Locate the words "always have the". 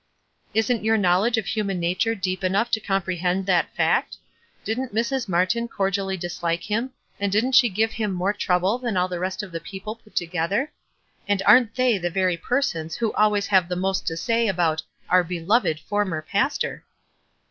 13.13-13.75